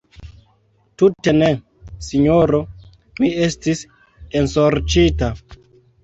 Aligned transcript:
Tute 1.01 1.33
ne, 1.39 1.49
sinjoro: 2.05 2.61
mi 3.23 3.29
estis 3.47 3.83
ensorĉita. 4.41 5.29